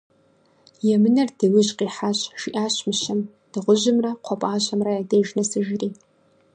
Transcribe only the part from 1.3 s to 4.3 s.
ди ужь къихьащ,- жиӏащ мыщэм, дыгъужьымрэ